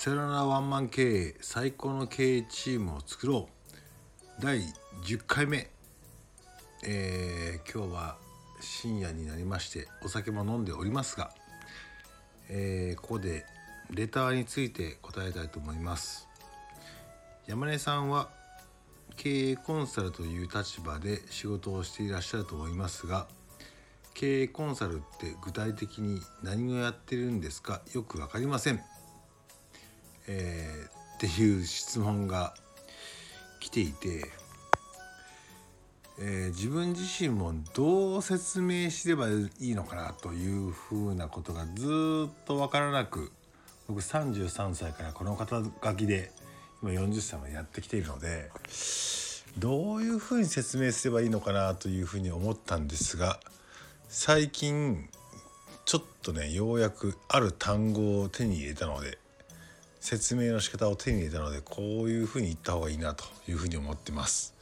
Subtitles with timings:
[0.00, 3.48] さよならワンマン経営最高の経営チームを作ろ
[4.38, 4.40] う。
[4.40, 4.60] 第
[5.04, 5.68] 10回目、
[6.86, 8.16] えー、今日は
[8.60, 11.32] 深夜になりましてお酒も飲んでおりますが、
[12.48, 13.44] えー、ここで
[13.90, 16.28] レターについて答えたいと思います。
[17.48, 18.28] 山根さんは
[19.16, 23.26] 経営コンサルという立場で仕事をしていらっしゃると思いますが
[24.14, 27.80] 経営コンサルって具体的に何をやってるんですか？
[27.94, 28.80] よく分かりません。
[30.28, 32.54] えー、っていう質問が
[33.60, 34.30] 来ていて、
[36.20, 43.32] えー、自分自身もどう説明すればいいのかなというふうなことがずっと分からなく
[43.88, 46.30] 僕33歳からこの肩書きで
[46.82, 48.50] 今40歳までやってきているので
[49.58, 53.40] どういうふうに説明すればいいのかなというふうに思ったんですが
[54.08, 55.08] 最近
[55.84, 59.18] ちょっとねようやくある単語を手に入れたので
[60.00, 64.54] 説明の仕方を手に入れたのでこういうふうに言った方がいいなというふうに思ってます。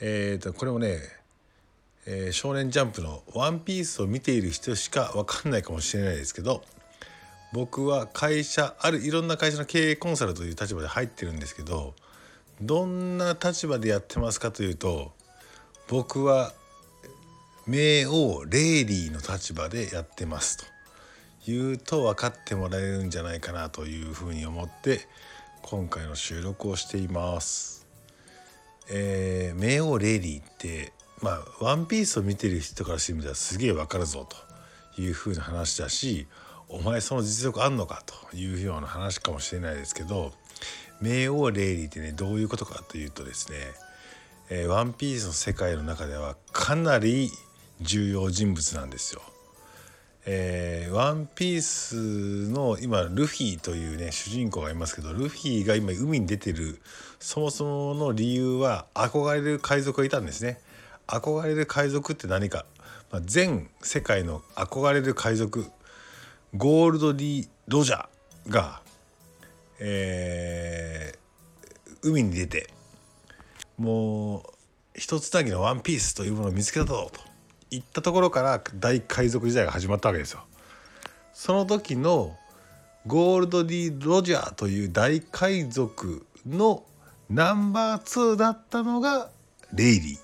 [0.00, 0.98] えーと、これもね、
[2.06, 6.64] えー、少年ジャンプの「ワンピースを見ている人しか分かんないかもしれないですけど
[7.52, 11.94] 僕は会社あるいろんな会社の経営コンサルという立場で入ってるんですけど
[12.62, 15.12] どんな立場でやってますかというと
[15.88, 16.54] 僕は
[17.66, 20.64] 名王レイリーの立場でやってますと。
[21.50, 25.06] 言うと分かってもらえるんじゃないかなというふうに思って
[25.62, 27.86] 今回の収録をしています。
[28.88, 34.26] えー、冥王レイリーってまあ「ワンピースを見てる人からしてみたらすげえ分かるぞ
[34.94, 36.26] というふうな話だし
[36.68, 40.32] お前その実力あんのかというような話かもしれないですけど
[41.00, 43.56] 冥王レイリーってねどういうことかというとですね
[44.50, 47.30] 「えー、ワンピースの世界の中ではかなり
[47.80, 49.22] 重要人物なんですよ。
[50.32, 51.96] えー、ワンピース
[52.52, 56.80] の今ルフィというね主人公がいますけどルフィが今海に出てる
[57.18, 60.60] そもそもの理由は憧れる海賊がいたんですね。
[61.08, 62.64] 憧れる海賊って何か、
[63.10, 65.66] まあ、全世界の憧れる海賊
[66.56, 68.82] ゴールド・リー・ロジャーが、
[69.80, 72.70] えー、海に出て
[73.78, 74.42] もう
[74.94, 77.29] 一つなぎのワンピースというものを見つけたぞと
[77.70, 80.44] 行ったところから大海賊時代が始まったわけですよ。
[81.32, 82.36] その時の
[83.06, 86.84] ゴールド・ディ・ロジャーという大海賊の
[87.30, 89.30] ナンバー2だったのが
[89.72, 90.18] レイリー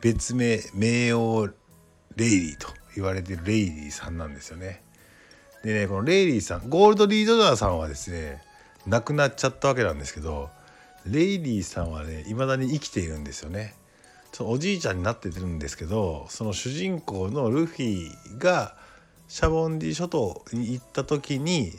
[0.00, 1.48] 別名名王
[2.16, 4.82] レイリーと言われているレイリーさんなんですよね。
[5.62, 8.42] でねこのレイリーさんゴールド・リー・ロジャーさんはですね
[8.86, 10.50] 亡くなっちゃったわけなんですけど
[11.06, 13.74] レイリーさんはね未だに生きているんですよね。
[14.32, 18.74] そのおじいちゃんになってるんですけどその主人公のルフィが
[19.28, 21.72] シャボンディ諸島に行った時に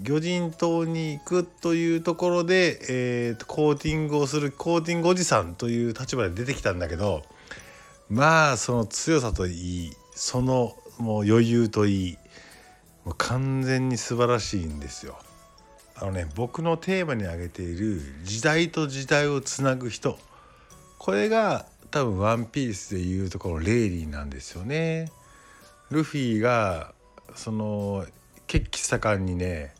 [0.00, 7.22] 魚人島に行くというところで、えー、コーティングをするコーティングおじさんという立場で出てきたんだけど
[8.08, 12.18] まあその強さといいそのもう余裕といい
[13.04, 15.18] もう完全に素晴らしいんですよ。
[15.96, 20.18] あのね僕のテーマに挙げている時代と時代をつなぐ人
[21.02, 25.10] これが多分「ワンピースでいうところレイリーなんですよね。
[25.90, 26.94] ルフィが
[27.34, 28.06] その
[28.46, 29.74] 血気盛んにね、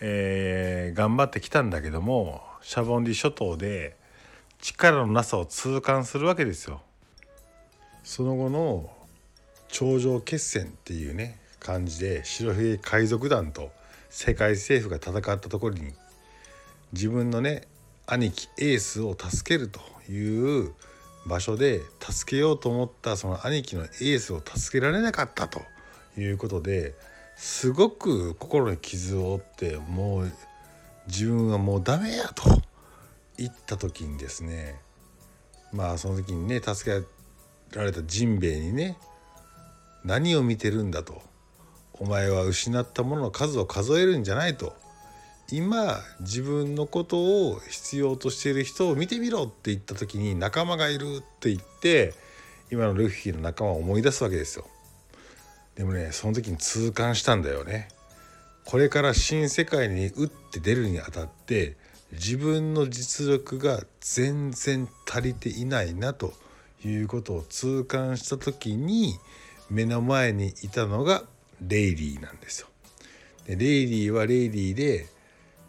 [0.00, 3.94] えー、頑張ってきたんだけどもシャボンディ諸島で
[4.60, 6.82] 力のなさを痛感するわけですよ。
[8.02, 8.90] その後の
[9.68, 13.70] 頂上決戦っていうね感じで白ひげ海賊団と
[14.10, 15.94] 世界政府が戦ったところに
[16.92, 17.68] 自分のね
[18.08, 20.72] 兄貴エースを助けるという
[21.26, 25.60] 場所で助けようと思ったその兄貴のエースを助けられなかったと
[26.16, 26.94] いうことで
[27.36, 30.32] すごく心に傷を負ってもう
[31.06, 32.62] 自分はもうダメやと
[33.36, 34.80] 言った時にですね
[35.72, 37.06] まあその時にね助け
[37.78, 38.96] られたジンベエにね
[40.04, 41.22] 何を見てるんだと
[41.92, 44.74] お前は失ったものの数を数えるんじゃないと
[45.50, 52.12] 今自分のことを必要としている人を見てみろって言った時に仲間がいるって言って
[52.70, 54.66] 今のルフィの仲間を思い出すわけですよ。
[55.74, 57.88] でもねその時に痛感したんだよね。
[58.66, 61.76] これから新世界に打って出るにあたって
[62.12, 66.34] 自分の実力が全然足りていないなと
[66.84, 69.14] いうことを痛感した時に
[69.70, 71.22] 目の前にいたのが
[71.66, 72.68] レイリーなんですよ。
[73.46, 75.06] でレイリーはレイリーで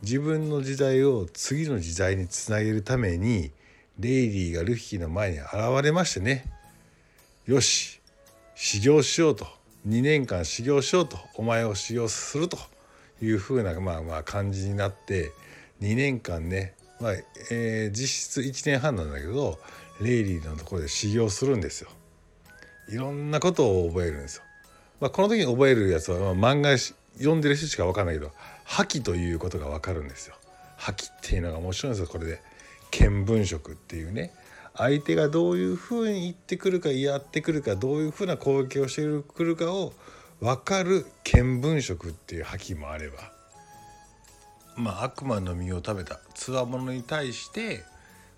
[0.01, 3.51] 自分の時代を次の時代につなげるために
[3.99, 5.53] レイリーがルフィの前に現
[5.83, 6.45] れましてね
[7.45, 7.99] よし
[8.55, 9.45] 修行しようと
[9.87, 12.57] 2年間修行しようとお前を修行すると
[13.21, 15.31] いうふうなまあまあ感じになって
[15.81, 17.13] 2年間ね、まあ
[17.51, 19.59] えー、実質1年半なんだけど
[20.01, 21.89] レイリーのところで修行するんですよ。
[22.89, 24.43] いろんなことを覚えるんですよ。
[24.99, 28.31] まあ、この時に覚えるやつは、まあ、漫画読んでる人しか分かんないけど
[28.69, 30.36] 覇気ということが分かるんですよ。
[30.77, 32.42] 覇気っていうのが面白いんですよこれで。
[32.92, 34.31] 見聞色っていうね
[34.75, 39.94] 相手がどういうふうに言ってくるかやってくるかどういうふうな攻撃をしてくるかを
[40.39, 43.31] 分かる見聞色っていう覇気もあれば
[44.75, 47.83] まあ悪魔の実を食べたつわものに対して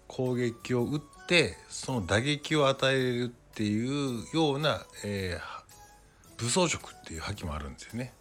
[0.08, 8.14] 攻撃を打ってその打撃を与えるっていうような、えー、武装色っていう覇気もあるんですよね。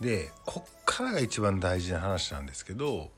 [0.00, 3.10] でこっからが一番大事な話なんですけど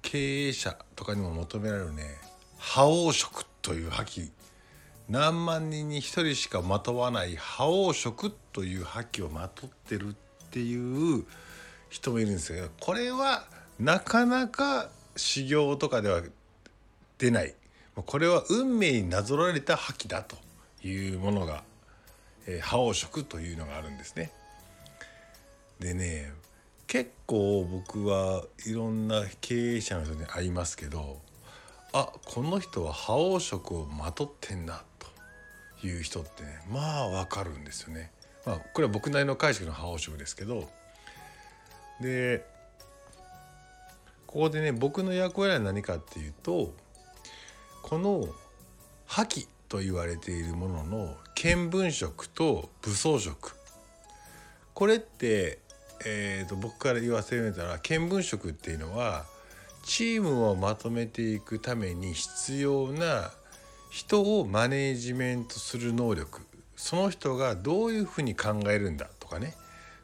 [0.00, 2.04] 経営者とかにも求められるね
[2.56, 4.30] 覇王色という覇気
[5.08, 10.12] 何万人に1人しかまとわない覇王色という覇気をまとってるっ
[10.50, 11.24] ていう
[11.88, 13.44] 人もいるんですけどこれは
[13.80, 16.22] なかなか修行とかでは
[17.18, 17.54] 出ない
[17.94, 20.36] これは運命になぞられた覇気だと
[20.86, 21.64] いうものが、
[22.46, 24.32] え、覇王色というのがあるんですね。
[25.80, 26.32] でね
[26.90, 31.20] 結構僕はいろんな経営者の人に会いますけど
[31.92, 38.10] あこの人は覇王色をまとってんなという人ってねまあわかるんですよね。
[38.44, 40.68] まあ、これは僕なりの解釈の覇王色ですけど
[42.00, 42.44] で
[44.26, 46.74] ここでね僕の役割は何かっていうと
[47.82, 48.26] この
[49.06, 53.52] 覇気と言われているものの見聞色と武装色
[54.74, 55.58] これって、
[56.04, 59.24] えーと、僕から言わせるたら見聞色っていうのは
[59.82, 63.30] チームをまとめていくために必要な
[63.90, 66.42] 人をマネージメントする能力。
[66.76, 69.54] その人がどういうふうに考えるんだとかね。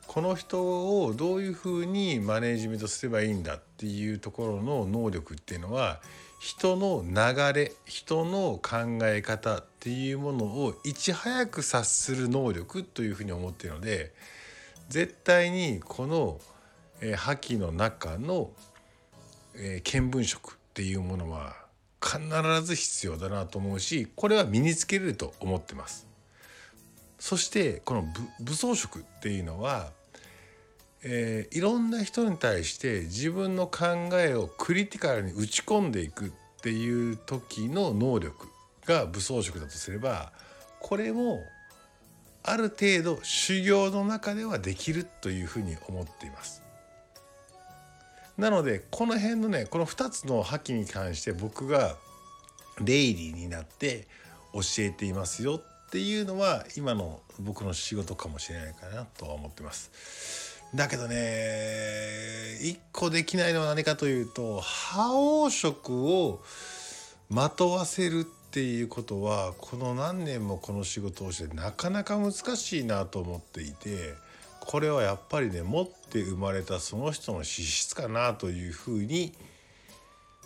[0.06, 6.00] この人をどういうふうにマネージメントすればいいんだっていうところの能力っていうのは
[6.40, 14.12] 人の流れ人の考え方っていうものをいち早く察する能力というふうに思っているので
[14.88, 16.40] 絶対にこの、
[17.00, 18.50] えー、覇気の中の、
[19.54, 21.56] えー、見聞色っていうものは
[22.02, 22.20] 必
[22.62, 26.06] ず必要だなと思うしこれは身につけれると思ってます。
[27.18, 28.04] そしてこの
[28.40, 29.90] 武装色っていうのは、
[31.02, 36.30] えー、いろんな人に対して自分の考えをクリティカルに打ち込んでいくっ
[36.62, 38.48] ていう時の能力
[38.84, 40.32] が武装色だとすれば
[40.78, 41.40] これも
[42.46, 46.62] ある程度修行の中ではできるというふうに思っています。
[48.38, 51.96] なのでこの辺のねこの2つの覇気に関して僕が
[52.80, 54.06] レイリーになって
[54.52, 60.62] 教えていますよっていうのは今の僕の仕事かもしれないかなとは思ってます。
[60.74, 66.42] だけどね一個できないのは何かというと覇王色を
[67.28, 74.14] まとわせるっていうことはこの何年もこの仕事をしてなかなか難しいなと思っていて
[74.60, 79.34] これはやっぱりね持って生まれたその人の資質かなというふうに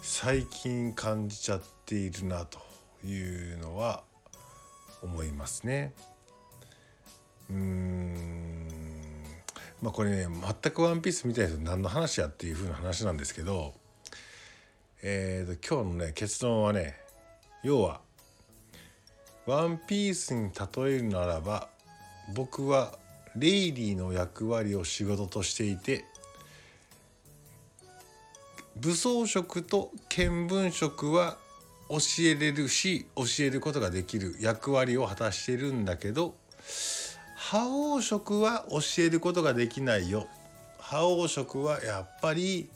[0.02, 2.58] 最近感じちゃっているなと
[3.06, 4.02] いうのは
[5.02, 5.92] 思いますね。
[7.48, 8.66] うーん
[9.82, 13.72] まあこれね全く「ワンピース見たい人何の話やっていう風な話なんですけど
[15.00, 16.99] えーと今日のね結論はね
[17.62, 18.00] 要は
[19.46, 21.68] 「ワンピースに例えるならば
[22.34, 22.98] 僕は
[23.36, 26.04] レイリーの役割を仕事としていて
[28.76, 31.36] 武装色と見聞色は
[31.88, 36.34] 教えれるし教えることができる役割を果たしてるんだけど
[37.34, 40.28] 覇王色は教えることができないよ。
[40.78, 42.70] 覇王色はやっぱり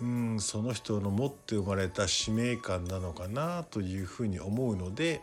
[0.00, 5.22] うんその人の持って生まれた使命感なのかなというふうに思うので、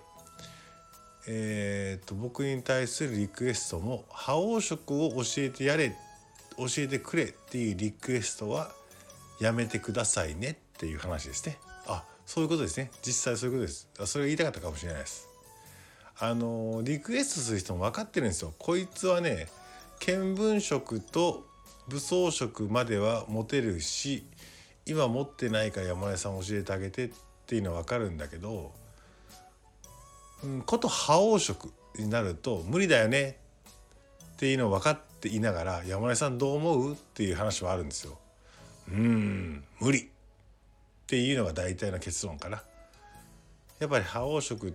[1.28, 5.96] えーと、僕に対するリクエストも覇王色を教えてやれ
[6.58, 8.72] 教えてくれっていうリクエストは
[9.40, 11.58] やめてくださいねっていう話ですね。
[11.88, 12.92] あそういうことですね。
[13.06, 13.90] 実際そういうことです。
[14.06, 15.28] それ言いたかったかもしれないです。
[16.20, 18.54] あのリクエストする人も分かってるんですよ。
[18.58, 19.48] こいつはね
[20.00, 21.46] 見聞色と
[21.88, 24.24] 武装色までは持てるし
[24.92, 27.12] 今持ってないから山根さん教えてあげてっ
[27.48, 28.74] ていうのは分かるんだけど、
[30.44, 33.38] うん、こと覇王色になると無理だよね
[34.34, 38.18] っていうのを分かっていながら山根さんどう思うっていう話はあるんですよ。
[38.92, 40.06] うん無理っ
[41.08, 42.64] ていうのが大体の結論かな。
[43.80, 44.74] やっぱり覇王色っ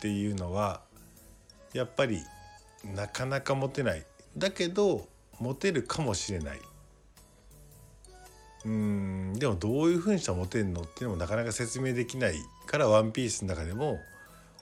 [0.00, 0.80] ていうのは
[1.72, 2.20] やっぱり
[2.84, 4.04] なかなか持てない
[4.36, 5.08] だけど
[5.40, 6.60] 持てるかもしれない
[8.66, 9.32] うん。
[9.38, 12.34] でもどういうふうにしたらモテんのっていうのもなかなか説明できない
[12.66, 14.00] からワンピースの中でも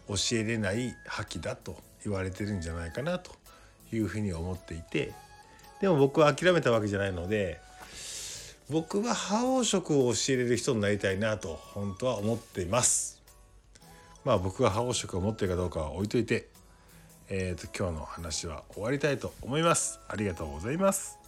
[0.09, 3.33] 教えれない覇気だと言われてるんじゃないかなと
[3.93, 5.13] いうふうに思っていて。
[5.81, 7.61] でも僕は諦めたわけじゃないので
[8.71, 13.21] 僕は覇王色を教えれる人になりたいなと本当は思っています。
[14.25, 16.49] まあ僕が覇王色を持ってるかどうかは置いといて
[17.29, 20.01] えーと今日の話は終わりたいと思います。
[20.09, 21.24] ありがとうございます。